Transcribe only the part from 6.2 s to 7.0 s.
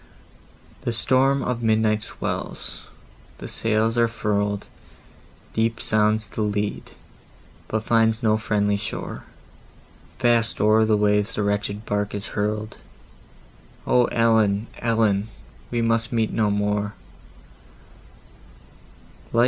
the lead,